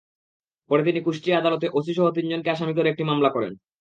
[0.69, 3.53] পরে তিনি কুষ্টিয়া আদালতে ওসিসহ তিনজনকে আসামি করে একটি মামলা করেন।